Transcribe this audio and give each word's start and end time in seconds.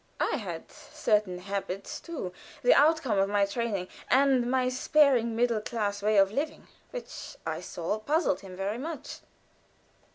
I 0.19 0.37
had 0.37 0.71
certain 0.71 1.37
habits, 1.37 1.99
too, 1.99 2.33
the 2.63 2.73
outcomes 2.73 3.21
of 3.21 3.29
my 3.29 3.45
training, 3.45 3.87
and 4.09 4.49
my 4.49 4.67
sparing, 4.67 5.35
middle 5.35 5.61
class 5.61 6.01
way 6.01 6.17
of 6.17 6.31
living, 6.31 6.65
which 6.89 7.37
I 7.45 7.61
saw 7.61 7.99
puzzled 7.99 8.39
him 8.39 8.55
very 8.55 8.79
much. 8.79 9.19